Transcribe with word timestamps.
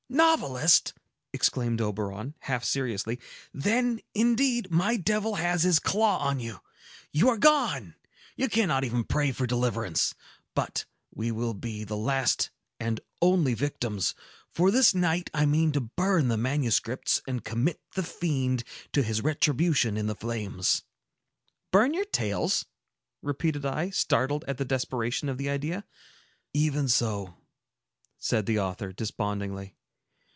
"Novelist!" 0.13 0.93
exclaimed 1.31 1.79
Oberon, 1.79 2.35
half 2.41 2.65
seriously. 2.65 3.17
"Then, 3.53 4.01
indeed, 4.13 4.69
my 4.69 4.97
devil 4.97 5.35
has 5.35 5.63
his 5.63 5.79
claw 5.79 6.17
on 6.17 6.41
you! 6.41 6.59
You 7.13 7.29
are 7.29 7.37
gone! 7.37 7.95
You 8.35 8.49
cannot 8.49 8.83
even 8.83 9.05
pray 9.05 9.31
for 9.31 9.47
deliverance! 9.47 10.13
But 10.53 10.83
we 11.15 11.31
will 11.31 11.53
be 11.53 11.85
the 11.85 11.95
last 11.95 12.49
and 12.77 12.99
only 13.21 13.53
victims; 13.53 14.13
for 14.53 14.69
this 14.69 14.93
night 14.93 15.29
I 15.33 15.45
mean 15.45 15.71
to 15.71 15.79
burn 15.79 16.27
the 16.27 16.35
manuscripts, 16.37 17.21
and 17.25 17.45
commit 17.45 17.79
the 17.95 18.03
fiend 18.03 18.65
to 18.91 19.03
his 19.03 19.21
retribution 19.23 19.95
in 19.95 20.07
the 20.07 20.15
flames." 20.15 20.83
"Burn 21.71 21.93
your 21.93 22.05
tales!" 22.05 22.65
repeated 23.21 23.65
I, 23.65 23.91
startled 23.91 24.43
at 24.49 24.57
the 24.57 24.65
desperation 24.65 25.29
of 25.29 25.37
the 25.37 25.49
idea. 25.49 25.85
"Even 26.53 26.89
so," 26.89 27.37
said 28.19 28.45
the 28.45 28.59
author, 28.59 28.91
despondingly. 28.91 29.77